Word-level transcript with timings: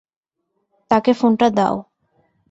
তাকে 0.91 1.11
ফোনটা 1.13 1.47
দাও। 1.49 1.75